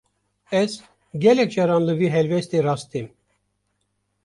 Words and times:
Ez, 0.59 0.69
gelek 1.25 1.51
caran 1.57 1.85
li 1.87 1.93
vê 1.99 2.07
helwestê 2.15 2.57
rast 2.67 2.87
têm 2.91 3.07